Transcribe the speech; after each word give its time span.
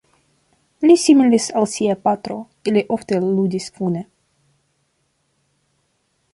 Li 0.87 0.95
similis 1.01 1.49
al 1.61 1.67
sia 1.73 1.97
patro, 2.07 2.39
ili 2.71 2.83
ofte 2.97 3.21
ludis 3.27 3.69
kune. 3.79 4.05